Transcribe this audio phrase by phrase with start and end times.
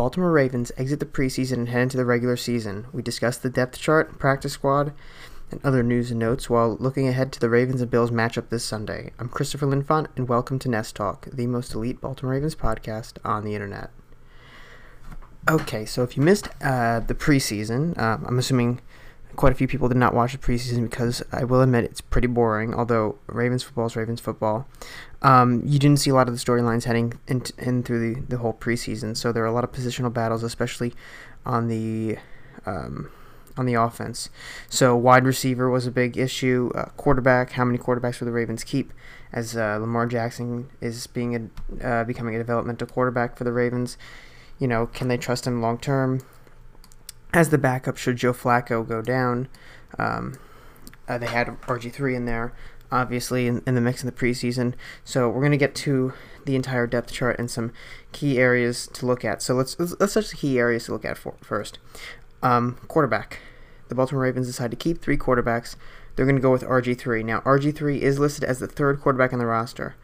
[0.00, 2.86] Baltimore Ravens exit the preseason and head into the regular season.
[2.90, 4.94] We discuss the depth chart, practice squad,
[5.50, 8.64] and other news and notes while looking ahead to the Ravens and Bills matchup this
[8.64, 9.12] Sunday.
[9.18, 13.44] I'm Christopher Linfont, and welcome to Nest Talk, the most elite Baltimore Ravens podcast on
[13.44, 13.90] the internet.
[15.46, 18.80] Okay, so if you missed uh, the preseason, uh, I'm assuming
[19.36, 22.26] quite a few people did not watch the preseason because I will admit it's pretty
[22.26, 22.72] boring.
[22.72, 24.66] Although Ravens football is Ravens football,
[25.22, 28.38] um, you didn't see a lot of the storylines heading in, in, through the, the
[28.38, 29.16] whole preseason.
[29.16, 30.94] So there are a lot of positional battles, especially
[31.44, 32.18] on the
[32.66, 33.10] um,
[33.56, 34.30] on the offense.
[34.68, 36.70] So wide receiver was a big issue.
[36.74, 38.92] Uh, quarterback, how many quarterbacks will the Ravens keep?
[39.32, 41.50] As uh, Lamar Jackson is being
[41.80, 43.98] a, uh, becoming a developmental quarterback for the Ravens,
[44.58, 46.20] you know, can they trust him long term?
[47.32, 49.48] As the backup, should Joe Flacco go down?
[49.98, 50.34] Um,
[51.06, 52.52] uh, they had RG3 in there,
[52.92, 54.74] obviously, in, in the mix in the preseason.
[55.04, 56.12] So we're going to get to
[56.44, 57.72] the entire depth chart and some
[58.12, 59.42] key areas to look at.
[59.42, 61.78] So let's let's, touch the key areas to look at for, first.
[62.42, 63.40] Um, quarterback.
[63.88, 65.76] The Baltimore Ravens decide to keep three quarterbacks.
[66.14, 67.24] They're going to go with RG3.
[67.24, 69.96] Now, RG3 is listed as the third quarterback on the roster.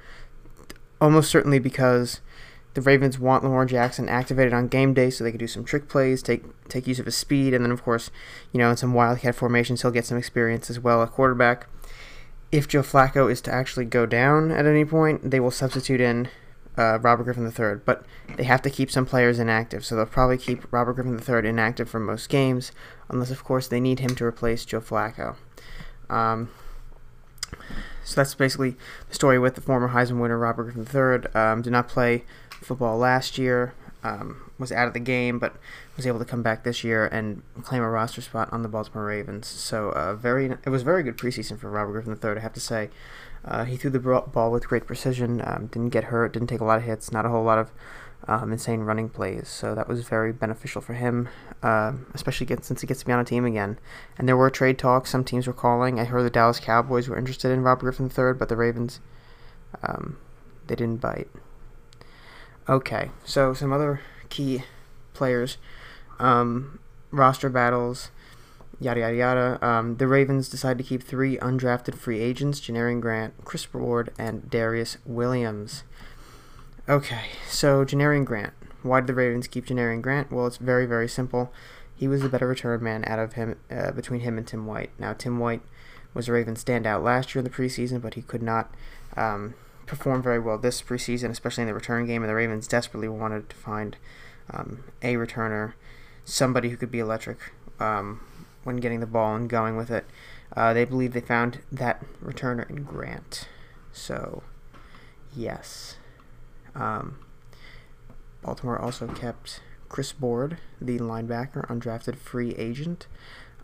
[1.01, 2.21] Almost certainly because
[2.77, 5.89] the Ravens want Lamar Jackson activated on game day so they can do some trick
[5.89, 8.11] plays, take take use of his speed, and then of course,
[8.53, 11.69] you know, in some wildcat formations, he'll get some experience as well at quarterback.
[12.53, 16.29] If Joe Flacco is to actually go down at any point, they will substitute in
[16.79, 18.05] uh, Robert Griffin III, but
[18.37, 21.89] they have to keep some players inactive, so they'll probably keep Robert Griffin III inactive
[21.89, 22.73] for most games,
[23.09, 25.37] unless of course they need him to replace Joe Flacco.
[26.09, 26.51] Um,
[28.05, 28.77] so that's basically
[29.09, 31.35] the story with the former Heisman winner Robert Griffin III.
[31.35, 33.75] Um, did not play football last year.
[34.07, 35.57] Um, was out of the game, but
[35.97, 39.05] was able to come back this year and claim a roster spot on the Baltimore
[39.05, 39.49] Ravens.
[39.49, 42.39] So uh, very, it was very good preseason for Robert Griffin III.
[42.39, 42.91] I have to say,
[43.45, 45.43] uh, he threw the ball with great precision.
[45.45, 46.33] Um, didn't get hurt.
[46.33, 47.11] Didn't take a lot of hits.
[47.11, 47.73] Not a whole lot of
[48.29, 49.49] um, insane running plays.
[49.49, 51.29] So that was very beneficial for him,
[51.63, 53.79] uh, especially get, since he gets to be on a team again.
[54.19, 55.11] And there were trade talks.
[55.11, 56.01] Some teams were calling.
[56.01, 59.01] I heard the Dallas Cowboys were interested in Robert Griffin III, but the Ravens,
[59.83, 60.19] um,
[60.67, 61.29] they didn't bite.
[62.69, 64.65] Okay, so some other key
[65.15, 65.57] players,
[66.19, 66.81] um,
[67.13, 68.11] roster battles,
[68.81, 69.65] yada yada yada.
[69.65, 74.51] Um, the Ravens decided to keep three undrafted free agents: Janarion Grant, Chris Board, and
[74.51, 75.85] Darious Williams.
[76.89, 78.53] Okay, so Janarion Grant.
[78.83, 80.33] Why did the Ravens keep Janarion Grant?
[80.33, 81.53] Well, it's very very simple.
[81.95, 84.91] He was the better return man out of him uh, between him and Tim White.
[84.99, 85.63] Now Tim White
[86.15, 88.75] was a Ravens standout last year in the preseason, but he could not.
[89.17, 89.55] Um,
[89.87, 93.49] performed very well this preseason, especially in the return game, and the Ravens desperately wanted
[93.49, 93.97] to find
[94.51, 95.75] um, a returner,
[96.25, 97.39] somebody who could be electric
[97.81, 98.21] um,
[98.65, 100.05] when getting the ball and going with it.
[100.57, 103.49] Uh, they believe they found that returner in Grant.
[103.93, 104.43] So,
[105.35, 105.97] yes.
[106.75, 107.19] Um,
[108.43, 113.07] Baltimore also kept Chris Board, the linebacker, undrafted free agent.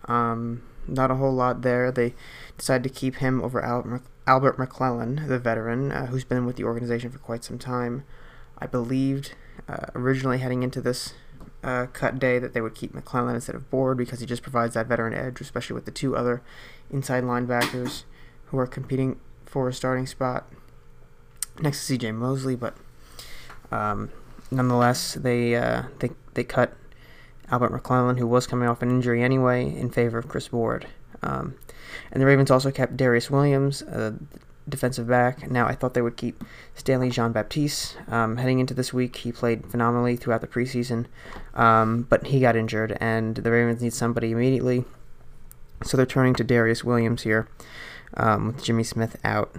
[0.07, 1.93] Um, not a whole lot there.
[1.93, 2.15] They
[2.59, 6.65] decided to keep him over Albert, Albert McClellan, the veteran, uh, who's been with the
[6.65, 8.05] organization for quite some time.
[8.59, 9.35] I believed
[9.69, 11.15] uh, originally heading into this
[11.65, 14.75] uh, cut day that they would keep McClellan instead of Board because he just provides
[14.75, 16.43] that veteran edge, especially with the two other
[16.91, 18.05] inside linebackers
[18.47, 20.51] who are competing for a starting spot
[21.61, 22.13] next to C.J.
[22.13, 22.57] Mosley.
[22.57, 22.77] But
[23.71, 24.11] um,
[24.51, 26.77] nonetheless, they uh, they they cut
[27.51, 30.87] Albert McClellan, who was coming off an injury anyway, in favor of Chris Board.
[31.23, 31.55] Um,
[32.11, 34.15] and the Ravens also kept Darious Williams, a
[34.69, 35.51] defensive back.
[35.51, 36.43] Now, I thought they would keep
[36.75, 37.97] Stanley Jean Baptiste.
[38.09, 41.07] Um, heading into this week, he played phenomenally throughout the preseason,
[41.55, 44.85] um, but he got injured, and the Ravens need somebody immediately.
[45.85, 47.49] So they're turning to Darious Williams here,
[48.15, 49.55] um, with Jimmy Smith out.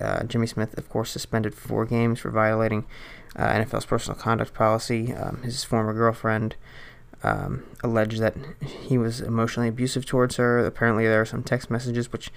[0.00, 2.86] Uh, Jimmy Smith, of course, suspended four games for violating
[3.36, 5.14] uh, NFL's personal conduct policy.
[5.14, 6.56] Um, his former girlfriend
[7.22, 8.34] um, alleged that
[8.88, 10.64] he was emotionally abusive towards her.
[10.64, 12.30] Apparently, there are some text messages which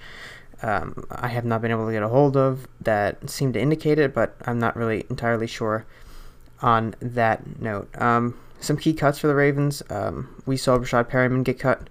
[0.62, 3.98] um, I have not been able to get a hold of that seem to indicate
[3.98, 5.84] it, but I'm not really entirely sure
[6.62, 7.88] on that note.
[8.00, 9.82] Um, some key cuts for the Ravens.
[9.90, 11.88] Um, we saw Breshad Perriman get cut.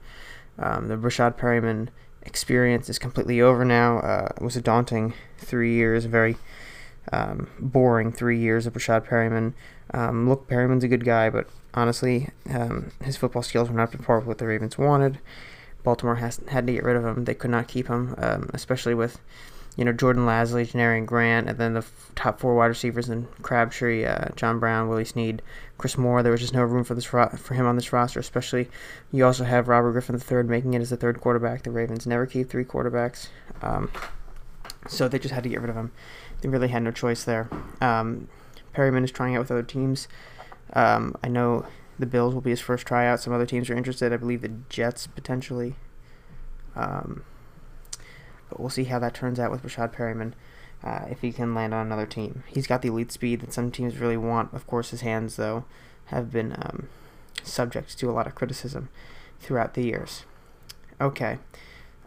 [0.58, 1.90] Um, the Breshad Perriman
[2.24, 4.00] experience is completely over now.
[4.00, 6.38] Uh, it was a daunting three years, very
[7.12, 9.54] um, boring three years of Breshad Perriman.
[9.92, 13.98] Um, look, Perriman's a good guy, but honestly, um, his football skills were not to
[13.98, 15.20] par with what the Ravens wanted.
[15.84, 17.26] Baltimore has had to get rid of him.
[17.26, 19.20] They could not keep him, um, especially with
[19.76, 23.28] you know Jordan Lasley, Janarion Grant, and then the f- top four wide receivers in
[23.42, 25.42] Crabtree, uh, John Brown, Willie Snead,
[25.78, 26.24] Chris Moore.
[26.24, 28.20] There was just no room for this ro- for him on this roster.
[28.20, 28.70] Especially,
[29.12, 31.64] you also have Robert Griffin III making it as the third quarterback.
[31.64, 33.28] The Ravens never keep three quarterbacks,
[33.62, 33.92] um,
[34.88, 35.92] so they just had to get rid of him.
[36.42, 37.50] They really had no choice there.
[37.82, 38.28] Um,
[38.74, 40.08] Perriman is trying out with other teams.
[40.74, 41.66] Um, I know
[42.00, 43.20] the Bills will be his first tryout.
[43.20, 44.12] Some other teams are interested.
[44.12, 45.76] I believe the Jets potentially.
[46.76, 47.24] Um,
[48.50, 50.34] but we'll see how that turns out with Rashad Perriman
[50.84, 53.72] Uh, if he can land on another team, he's got the elite speed that some
[53.72, 54.54] teams really want.
[54.54, 55.64] Of course, his hands though
[56.06, 56.90] have been um,
[57.42, 58.90] subject to a lot of criticism
[59.40, 60.26] throughout the years.
[61.00, 61.38] Okay,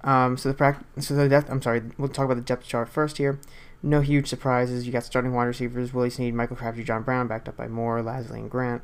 [0.04, 1.50] um, so the prac- so the depth.
[1.50, 1.82] I'm sorry.
[1.96, 3.38] We'll talk about the depth chart first here.
[3.82, 4.86] No huge surprises.
[4.86, 8.00] You got starting wide receivers: Willie Snead, Michael Crabtree, John Brown, backed up by Moore,
[8.02, 8.82] Lasley, and Grant.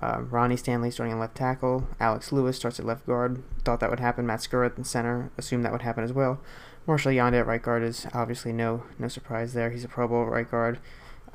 [0.00, 1.88] Uh, Ronnie Stanley starting at left tackle.
[1.98, 3.42] Alex Lewis starts at left guard.
[3.64, 4.26] Thought that would happen.
[4.26, 5.30] Matt Skura at center.
[5.36, 6.40] Assumed that would happen as well.
[6.86, 9.70] Marshall Yanda at right guard is obviously no no surprise there.
[9.70, 10.78] He's a Pro Bowl right guard.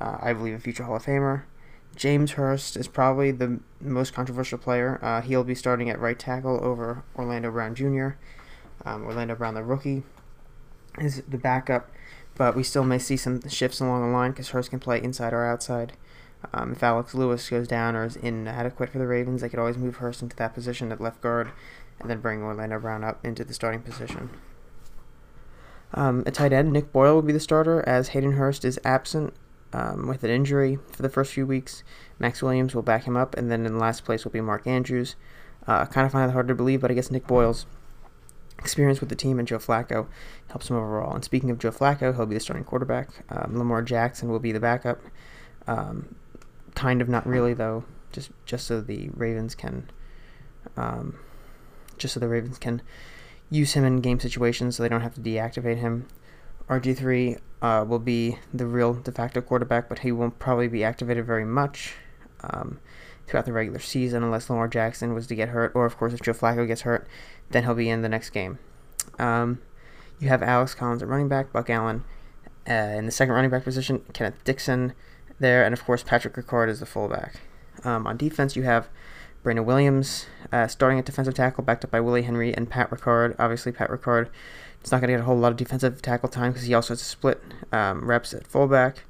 [0.00, 1.44] Uh, I believe a future Hall of Famer.
[1.94, 4.98] James Hurst is probably the most controversial player.
[5.02, 8.10] Uh, he'll be starting at right tackle over Orlando Brown Jr.
[8.84, 10.02] Um, Orlando Brown, the rookie,
[10.98, 11.90] is the backup,
[12.36, 15.32] but we still may see some shifts along the line because Hurst can play inside
[15.32, 15.92] or outside.
[16.52, 19.78] Um, if Alex Lewis goes down or is inadequate for the Ravens, they could always
[19.78, 21.50] move Hurst into that position at left guard
[22.00, 24.30] and then bring Orlando Brown up into the starting position.
[25.94, 29.32] Um, at tight end, Nick Boyle will be the starter as Hayden Hurst is absent
[29.72, 31.84] um, with an injury for the first few weeks.
[32.18, 35.14] Max Williams will back him up, and then in last place will be Mark Andrews.
[35.66, 37.64] Uh, kind of find it hard to believe, but I guess Nick Boyle's
[38.58, 40.06] experience with the team and Joe Flacco
[40.48, 41.14] helps him overall.
[41.14, 43.10] And speaking of Joe Flacco, he'll be the starting quarterback.
[43.28, 45.00] Um, Lamar Jackson will be the backup.
[45.66, 46.14] Um,
[46.74, 49.90] kind of not really though, just just so the Ravens can,
[50.76, 51.18] um,
[51.98, 52.82] just so the Ravens can
[53.50, 56.06] use him in game situations, so they don't have to deactivate him.
[56.68, 60.84] RG three uh, will be the real de facto quarterback, but he won't probably be
[60.84, 61.94] activated very much
[62.42, 62.78] um,
[63.26, 66.22] throughout the regular season unless Lamar Jackson was to get hurt, or of course if
[66.22, 67.06] Joe Flacco gets hurt,
[67.50, 68.58] then he'll be in the next game.
[69.18, 69.60] Um,
[70.18, 72.04] you have Alex Collins at running back, Buck Allen
[72.68, 74.94] uh, in the second running back position, Kenneth Dixon
[75.38, 77.40] there, and of course Patrick Ricard is the fullback.
[77.84, 78.88] Um, on defense, you have
[79.42, 83.36] Brandon Williams uh, starting at defensive tackle, backed up by Willie Henry and Pat Ricard.
[83.38, 84.28] Obviously, Pat Ricard
[84.82, 86.94] is not going to get a whole lot of defensive tackle time because he also
[86.94, 87.42] has to split
[87.72, 89.04] um, reps at fullback.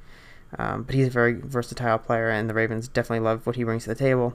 [0.59, 3.85] Um, but he's a very versatile player, and the Ravens definitely love what he brings
[3.85, 4.35] to the table.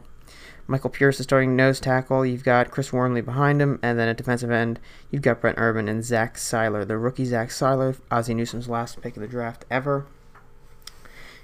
[0.67, 2.25] Michael Pierce is starting nose tackle.
[2.25, 4.79] You've got Chris Wormley behind him, and then at defensive end,
[5.09, 9.15] you've got Brent Urban and Zach Sieler, the rookie Zach Sieler, Ozzie Newsome's last pick
[9.15, 10.05] of the draft ever.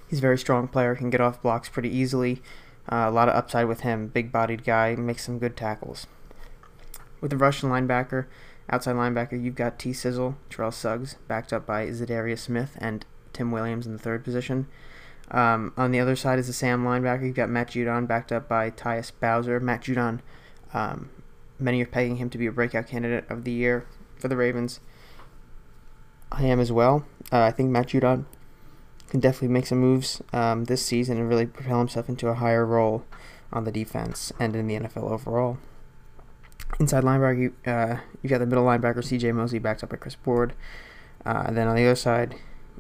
[0.08, 2.44] He's a very strong player, can get off blocks pretty easily.
[2.88, 4.10] Uh, a lot of upside with him.
[4.10, 6.06] Big bodied guy, makes some good tackles.
[7.20, 8.28] With the Russian linebacker,
[8.70, 13.04] outside linebacker, you've got T Sizzle, Terrell Suggs, backed up by Za'Darius Smith and
[13.36, 14.68] Tim Williams in the third position.
[15.32, 17.26] Um, on the other side is the Sam linebacker.
[17.26, 19.60] You've got Matt Judon backed up by Tyus Bowser.
[19.60, 20.20] Matt Judon,
[20.74, 21.10] um,
[21.60, 23.86] many are pegging him to be a breakout candidate of the year
[24.18, 24.80] for the Ravens.
[26.32, 27.06] I am as well.
[27.32, 28.26] Uh, I think Matt Judon
[29.10, 32.66] can definitely make some moves um, this season and really propel himself into a higher
[32.66, 33.06] role
[33.52, 35.58] on the defense and in the NFL overall.
[36.80, 39.32] Inside linebacker, you, uh, you got the middle linebacker C.J.
[39.32, 40.54] Mosley backed up by Chris Board.
[41.26, 42.36] Uh, then on the other side,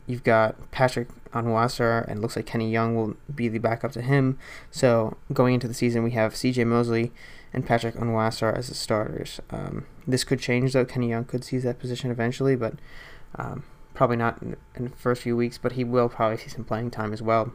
[0.07, 4.38] you've got Patrick Onwuasor, and looks like Kenny Young will be the backup to him.
[4.72, 6.63] So going into the season, we have C.J.
[6.63, 7.12] Mosley
[7.54, 9.42] and Patrick Onwuasor as the starters.
[9.50, 10.86] Um, this could change though.
[10.86, 12.75] Kenny Young could seize that position eventually, but
[13.36, 13.63] um,
[13.94, 15.57] probably not in, in, the first few weeks.
[15.57, 17.54] But he will probably see some playing time as well.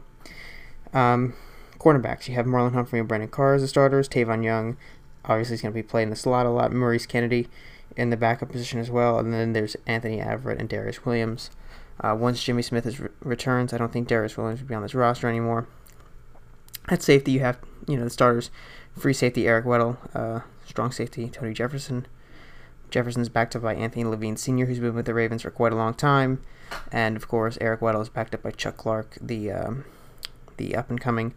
[0.93, 1.33] Um,
[1.79, 4.07] cornerbacks, you have Marlon Humphrey and Brandon Carr as the starters.
[4.07, 4.77] Tavon Young,
[5.25, 6.71] obviously, is going to be playing the slot a lot.
[6.71, 7.47] Maurice Canady
[7.97, 9.17] in the backup position as well.
[9.17, 11.49] And then there's Anthony Averett and Darious Williams.
[12.01, 14.81] Uh, once Jimmy Smith is re- returns, I don't think Darious Williams will be on
[14.81, 15.67] this roster anymore.
[16.89, 18.49] At safety, you have you know the starters:
[18.97, 22.07] free safety Eric Weddle, uh, strong safety Tony Jefferson.
[22.89, 25.77] Jefferson's backed up by Anthony Levine Sr., who's been with the Ravens for quite a
[25.77, 26.41] long time,
[26.91, 29.85] and of course Eric Weddle is backed up by Chuck Clark, the um,
[30.57, 31.33] the up and coming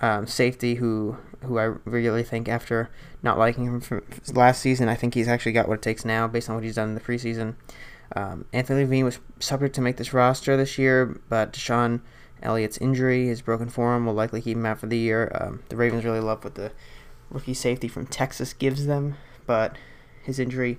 [0.00, 2.90] um, safety who who I really think after
[3.22, 6.26] not liking him from last season, I think he's actually got what it takes now
[6.26, 7.54] based on what he's done in the preseason.
[8.14, 12.00] Um, Anthony Levine was subject to make this roster this year, but DeShon
[12.42, 15.32] Elliott's injury, his broken forearm, will likely keep him out for the year.
[15.40, 16.72] Um, the Ravens really love what the
[17.30, 19.16] rookie safety from Texas gives them,
[19.46, 19.76] but
[20.22, 20.78] his injury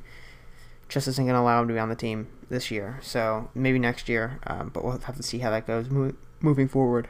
[0.88, 3.00] just isn't going to allow him to be on the team this year.
[3.02, 6.68] So maybe next year, um, but we'll have to see how that goes mo- moving
[6.68, 7.10] forward.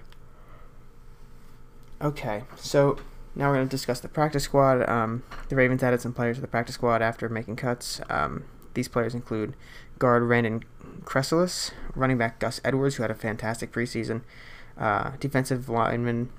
[2.01, 2.97] Okay, so
[3.35, 4.87] now we're going to discuss the practice squad.
[4.89, 8.01] Um, the Ravens added some players to the practice squad after making cuts.
[8.09, 9.55] Um, these players include
[9.97, 10.63] guard Randin
[11.03, 14.21] Crecelius, running back Gus Edwards, who had a fantastic preseason,
[14.77, 16.29] uh, defensive lineman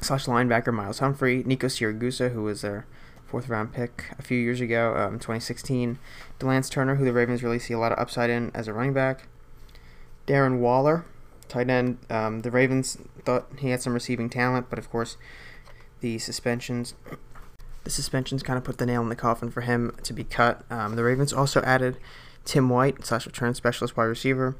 [0.00, 2.86] slash linebacker Myles Humphrey, Nico Siragusa, who was their
[3.26, 5.98] fourth round pick a few years ago, um, 2016,
[6.40, 8.94] De'Lance Turner, who the Ravens really see a lot of upside in as a running
[8.94, 9.28] back,
[10.26, 11.04] Darren Waller,
[11.48, 11.98] tight end.
[12.08, 15.16] Um, the Ravens thought he had some receiving talent, but of course,
[16.00, 16.94] the suspensions.
[17.88, 20.60] The suspensions kind of put the nail in the coffin for him to be cut.
[20.70, 21.96] Um, the Ravens also added
[22.44, 24.56] Tim White, slash return specialist wide receiver.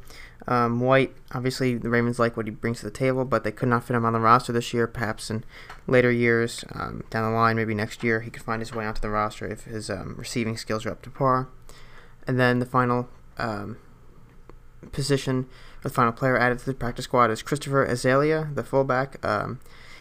[0.47, 3.69] Um, White, obviously, the Ravens like what he brings to the table, but they could
[3.69, 4.87] not fit him on the roster this year.
[4.87, 5.45] Perhaps in
[5.87, 9.03] later years, um, down the line, maybe next year, he could find his way onto
[9.03, 11.49] the roster if his um, receiving skills are up to par.
[12.27, 13.77] And then the final um,
[14.91, 15.41] position,
[15.81, 19.23] or the final player added to the practice squad is Christopher Ezeala, the fullback.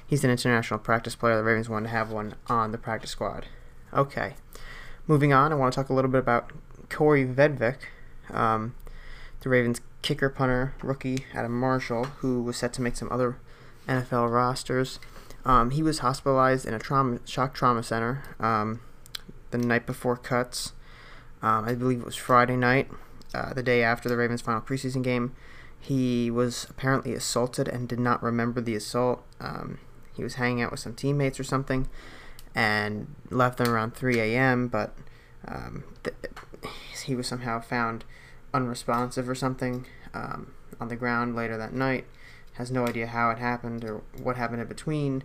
[0.07, 1.35] He's an international practice player.
[1.35, 3.45] The Ravens wanted to have one on the practice squad.
[3.93, 4.35] Okay.
[5.05, 6.51] Moving on, I want to talk a little bit about
[6.89, 7.77] Kaare Vedvik,
[8.33, 8.73] um,
[9.41, 13.37] the Ravens kicker punter rookie out of Marshall, who was set to make some other
[13.87, 14.99] NFL rosters.
[15.45, 18.81] Um, he was hospitalized in a trauma shock trauma center um,
[19.51, 20.73] the night before cuts.
[21.41, 22.89] Um, I believe it was Friday night,
[23.33, 25.33] uh, the day after the Ravens' final preseason game.
[25.79, 29.23] He was apparently assaulted and did not remember the assault.
[29.39, 29.79] Um,
[30.17, 31.87] he was hanging out with some teammates or something
[32.53, 34.95] and left them around 3 a.m., but
[35.47, 36.15] um, th-
[37.05, 38.03] he was somehow found
[38.53, 42.05] unresponsive or something um, on the ground later that night.
[42.53, 45.23] Has no idea how it happened or what happened in between.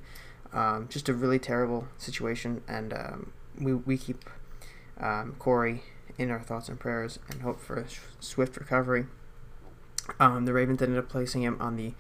[0.53, 4.29] Um, just a really terrible situation, and um, we, we keep
[5.01, 5.81] um, Kaare
[6.19, 7.87] in our thoughts and prayers and hope for a
[8.21, 9.07] swift recovery.
[10.21, 11.95] Um, the Ravens ended up placing him on the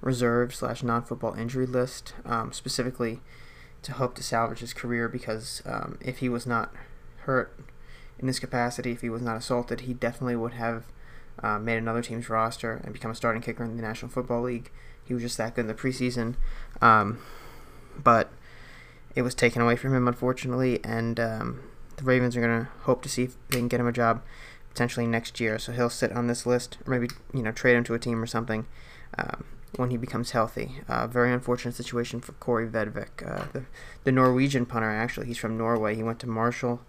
[0.00, 3.20] reserve slash non football injury list, um, specifically
[3.82, 6.74] to hope to salvage his career because um, if he was not
[7.18, 7.58] hurt
[8.18, 10.84] in this capacity, if he was not assaulted, he definitely would have
[11.42, 14.70] uh, made another team's roster and become a starting kicker in the National Football League.
[15.04, 16.34] He was just that good in the preseason.
[16.80, 17.20] Um,
[18.02, 18.30] but
[19.14, 21.60] it was taken away from him, unfortunately, and um,
[21.96, 24.22] the Ravens are going to hope to see if they can get him a job
[24.68, 25.58] potentially next year.
[25.58, 28.22] So he'll sit on this list, or maybe you know trade him to a team
[28.22, 28.66] or something
[29.16, 30.80] um, when he becomes healthy.
[30.88, 33.64] Uh, very unfortunate situation for Kaare Vedvik, uh, the
[34.04, 34.90] the Norwegian punter.
[34.90, 35.94] Actually, he's from Norway.
[35.94, 36.80] He went to Marshall.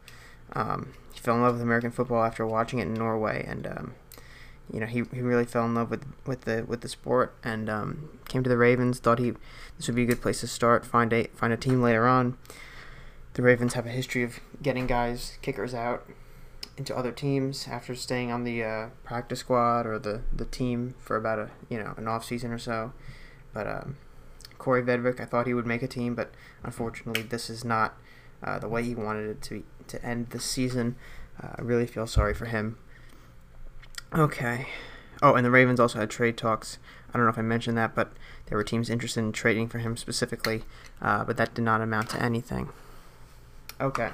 [0.53, 3.93] Um, he fell in love with American football after watching it in Norway, and um,
[4.72, 7.69] you know he, he really fell in love with, with the with the sport and
[7.69, 9.00] um, came to the Ravens.
[9.00, 9.34] Thought he
[9.77, 10.86] this would be a good place to start.
[10.86, 12.38] Find a find a team later on.
[13.34, 16.07] The Ravens have a history of getting guys kickers out
[16.77, 21.15] into other teams after staying on the uh, practice squad or the, the team for
[21.15, 22.93] about a you know an off season or so.
[23.53, 23.98] But um,
[24.60, 26.31] Kaare Vedvik, I thought he would make a team, but
[26.63, 27.98] unfortunately, this is not
[28.43, 30.96] uh, the way he wanted it to be, to end the season.
[31.41, 32.77] Uh, I really feel sorry for him.
[34.13, 34.67] Okay.
[35.22, 36.77] Oh, and the Ravens also had trade talks.
[37.10, 38.12] I don't know if I mentioned that, but
[38.46, 40.63] there were teams interested in trading for him specifically,
[41.01, 42.69] uh, but that did not amount to anything.
[43.81, 44.12] Okay.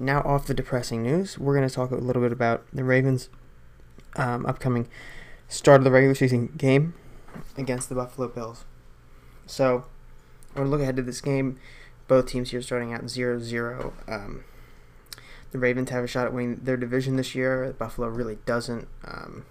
[0.00, 3.28] Now, off the depressing news, we're going to talk a little bit about the Ravens'
[4.16, 4.88] um, upcoming
[5.46, 6.94] start of the regular season game
[7.58, 8.64] against the Buffalo Bills.
[9.44, 9.84] So,
[10.54, 11.58] we're going to look ahead to this game.
[12.08, 13.92] Both teams here starting out 0 0.
[14.08, 14.44] Um,
[15.50, 17.74] the Ravens have a shot at winning their division this year.
[17.78, 18.88] Buffalo really doesn't.
[19.04, 19.44] Um,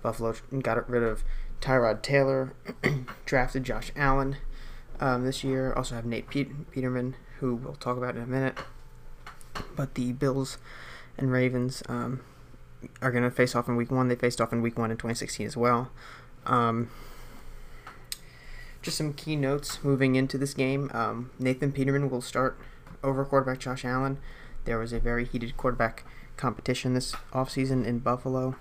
[0.00, 0.32] Buffalo
[0.62, 1.24] got rid of
[1.60, 2.54] Tyrod Taylor,
[3.26, 4.36] drafted Josh Allen
[5.00, 5.72] um, this year.
[5.72, 8.56] Also have Nate Peterman, who we'll talk about in a minute.
[9.74, 10.58] But the Bills
[11.18, 12.20] and Ravens um,
[13.00, 14.08] are going to face off in Week One.
[14.08, 15.90] They faced off in Week One in 2016 as well.
[16.44, 16.90] Um,
[18.82, 20.90] just some key notes moving into this game.
[20.94, 22.58] Um, Nathan Peterman will start
[23.02, 24.18] over quarterback Josh Allen.
[24.64, 26.04] There was a very heated quarterback
[26.36, 28.56] competition this offseason in Buffalo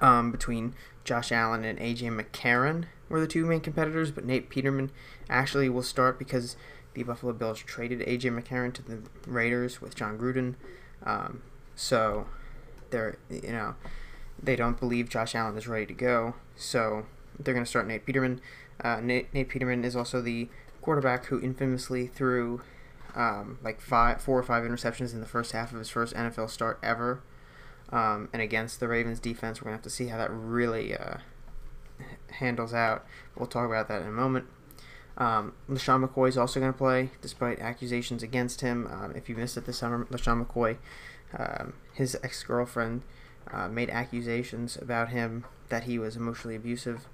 [0.00, 4.90] um, between Josh Allen and AJ McCarron were the two main competitors, but Nate Peterman
[5.28, 6.56] actually will start because
[6.94, 10.54] the Buffalo Bills traded AJ McCarron to the Raiders with Jon Gruden.
[11.04, 11.42] Um,
[11.74, 12.26] so
[12.90, 13.74] they're you know
[14.42, 16.34] they don't believe Josh Allen is ready to go.
[16.56, 17.06] So
[17.38, 18.40] they're going to start Nate Peterman.
[18.82, 20.48] Uh, Nate, Nate Peterman is also the
[20.80, 22.60] quarterback who infamously threw
[23.14, 26.50] um, like five, four or five interceptions in the first half of his first NFL
[26.50, 27.22] start ever.
[27.90, 31.18] Um, and against the Ravens defense, we're gonna have to see how that really uh,
[32.30, 33.04] handles out.
[33.36, 34.46] We'll talk about that in a moment.
[35.18, 38.86] Um, LeSean McCoy is also going to play, despite accusations against him.
[38.86, 40.78] Um, if you missed it this summer, LeSean McCoy,
[41.38, 43.02] um, his ex girlfriend,
[43.50, 47.08] uh, made accusations about him that he was emotionally abusive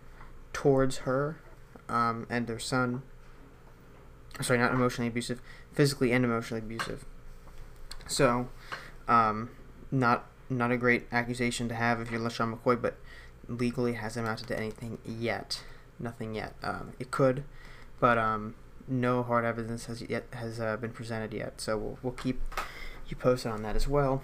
[0.52, 1.38] towards her
[1.88, 3.02] um, and their son.
[4.40, 5.40] Sorry, not emotionally abusive,
[5.72, 7.04] physically and emotionally abusive.
[8.06, 8.48] So,
[9.08, 9.50] um,
[9.90, 12.96] not not a great accusation to have if you're LeSean McCoy, but
[13.48, 15.62] legally hasn't amounted to anything yet.
[15.98, 16.54] Nothing yet.
[16.62, 17.44] Um, it could,
[18.00, 18.54] but um,
[18.86, 21.60] no hard evidence has yet has uh, been presented yet.
[21.60, 22.40] So we'll, we'll keep
[23.08, 24.22] you posted on that as well.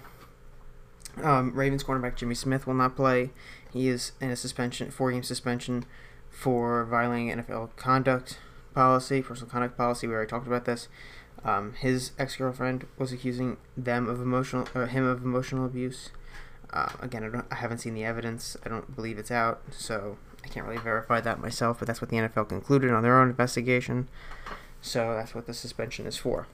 [1.21, 3.31] Um, Ravens cornerback Jimmy Smith will not play.
[3.71, 5.85] He is in a suspension, four game suspension
[6.29, 8.39] for violating NFL conduct
[8.73, 10.07] policy, personal conduct policy.
[10.07, 10.87] We already talked about this.
[11.43, 16.09] Um, his ex girlfriend was accusing them of emotional, or him of emotional abuse.
[16.73, 18.57] Uh, again, I, I haven't seen the evidence.
[18.65, 21.79] I don't believe it's out, so I can't really verify that myself.
[21.79, 24.07] But that's what the NFL concluded on their own investigation.
[24.81, 26.47] So that's what the suspension is for.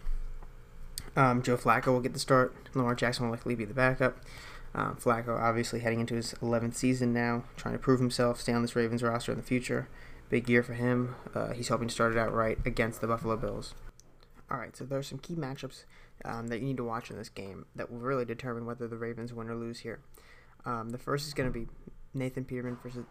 [1.15, 2.55] Um, Joe Flacco will get the start.
[2.73, 4.17] Lamar Jackson will likely be the backup.
[4.73, 8.61] Um, Flacco obviously heading into his 11th season now, trying to prove himself, stay on
[8.61, 9.89] this Ravens roster in the future.
[10.29, 11.15] Big year for him.
[11.35, 13.73] Uh, he's hoping to start it out right against the Buffalo Bills.
[14.49, 15.83] All right, so there are some key matchups
[16.23, 18.95] um, that you need to watch in this game that will really determine whether the
[18.95, 19.99] Ravens win or lose here.
[20.63, 21.67] Um, the first is going to be
[22.13, 23.03] Nathan Peterman versus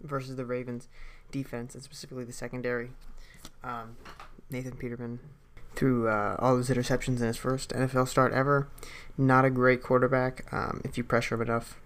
[0.00, 0.88] versus the Ravens
[1.30, 2.90] defense and specifically the secondary.
[3.62, 3.96] Um,
[4.50, 5.20] Nathan Peterman
[5.74, 8.68] through uh, all those interceptions in his first NFL start ever.
[9.18, 10.46] Not a great quarterback.
[10.52, 11.80] Um, if you pressure him enough,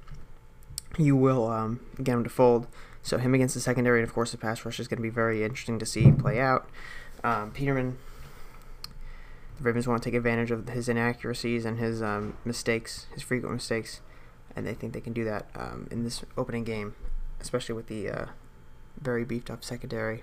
[0.97, 2.67] you will um, get him to fold.
[3.03, 5.11] So him against the secondary, and of course the pass rush is going to be
[5.11, 6.69] very interesting to see play out.
[7.25, 7.97] Um, Peterman,
[9.57, 13.55] the Ravens want to take advantage of his inaccuracies and his um, mistakes, his frequent
[13.55, 14.00] mistakes,
[14.55, 16.95] and they think they can do that um, in this opening game,
[17.40, 18.26] especially with the uh,
[19.00, 20.23] very beefed up secondary.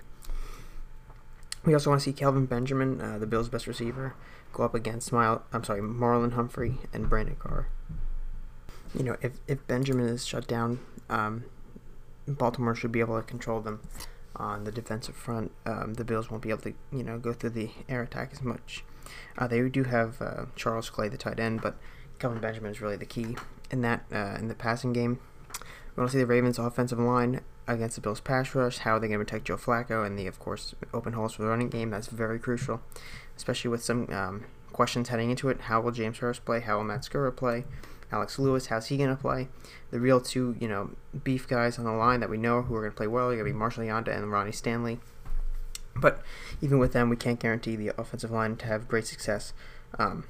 [1.64, 4.14] We also want to see Kelvin Benjamin, uh, the Bills' best receiver,
[4.52, 5.42] go up against Smile.
[5.52, 7.68] I'm sorry, Marlon Humphrey and Brandon Carr.
[8.94, 10.78] You know, if if Benjamin is shut down,
[11.10, 11.44] um,
[12.28, 13.80] Baltimore should be able to control them
[14.36, 15.52] on the defensive front.
[15.64, 18.42] Um, the Bills won't be able to, you know, go through the air attack as
[18.42, 18.84] much.
[19.38, 21.76] Uh, they do have uh, Charles Clay, the tight end, but
[22.18, 23.36] Kelvin Benjamin is really the key
[23.70, 25.18] in that uh, in the passing game.
[25.96, 28.78] We want to see the Ravens' offensive line against the Bills' pass rush.
[28.78, 31.42] How are they going to protect Joe Flacco and the, of course, open holes for
[31.42, 31.88] the running game?
[31.90, 32.82] That's very crucial,
[33.34, 35.62] especially with some um, questions heading into it.
[35.62, 36.60] How will James Harris play?
[36.60, 37.64] How will Matt Skura play?
[38.12, 39.48] Alex Lewis, how's he going to play?
[39.90, 40.90] The real two, you know,
[41.24, 43.34] beef guys on the line that we know who are going to play well are
[43.34, 45.00] going to be Marshall Yanda and Ronnie Stanley.
[45.96, 46.22] But
[46.60, 49.54] even with them, we can't guarantee the offensive line to have great success.
[49.98, 50.24] Um,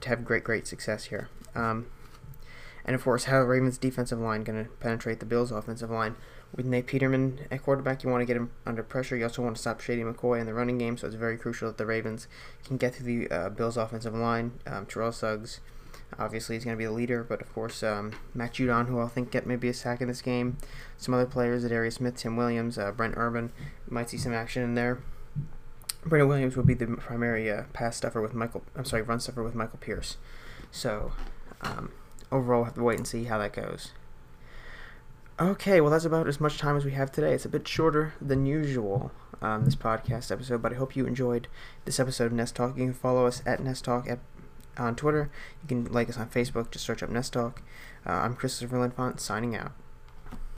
[0.00, 1.28] to have great, great success here.
[1.54, 1.86] Um,
[2.88, 6.16] and of course, how the Ravens' defensive line going to penetrate the Bills' offensive line.
[6.56, 9.14] With Nate Peterman at quarterback, you want to get him under pressure.
[9.14, 11.68] You also want to stop Shady McCoy in the running game, so it's very crucial
[11.68, 12.28] that the Ravens
[12.64, 14.52] can get through the uh, Bills' offensive line.
[14.66, 15.60] Um, Terrell Suggs,
[16.18, 19.08] obviously, is going to be the leader, but of course, um, Matt Judon, who I
[19.08, 20.56] think get maybe a sack in this game.
[20.96, 23.52] Some other players, Darius Smith, Tim Williams, uh, Brent Urban,
[23.86, 24.98] might see some action in there.
[26.06, 28.62] Brandon Williams will be the primary uh, pass stuffer with Michael.
[28.74, 30.16] I'm sorry, run stuffer with Michael Pierce.
[30.70, 31.12] So,
[31.60, 31.92] um,
[32.30, 33.92] overall, we'll have to wait and see how that goes.
[35.40, 37.32] Okay, well, that's about as much time as we have today.
[37.32, 41.46] It's a bit shorter than usual, um, this podcast episode, but I hope you enjoyed
[41.84, 42.76] this episode of Nest Talk.
[42.76, 44.18] You can follow us at Nest Talk at,
[44.76, 45.30] on Twitter.
[45.62, 46.72] You can like us on Facebook.
[46.72, 47.62] Just search up Nest Talk.
[48.04, 49.72] Uh, I'm Christopher Linfont, signing out.